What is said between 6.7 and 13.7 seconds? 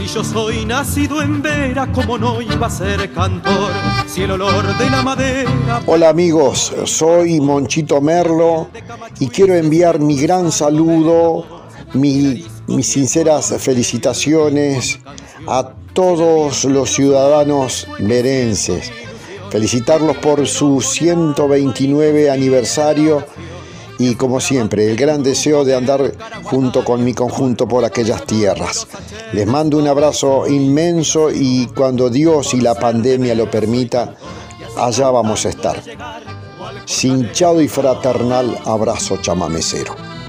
soy Monchito Merlo y quiero enviar mi gran saludo, mis sinceras